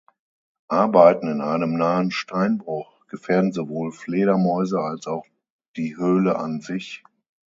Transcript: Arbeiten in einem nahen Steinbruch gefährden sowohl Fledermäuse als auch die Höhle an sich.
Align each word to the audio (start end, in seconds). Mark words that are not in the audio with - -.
Arbeiten 0.71 1.27
in 1.27 1.41
einem 1.41 1.77
nahen 1.77 2.09
Steinbruch 2.09 3.05
gefährden 3.05 3.51
sowohl 3.51 3.91
Fledermäuse 3.91 4.79
als 4.79 5.05
auch 5.05 5.27
die 5.75 5.95
Höhle 5.95 6.37
an 6.37 6.59
sich. 6.59 7.03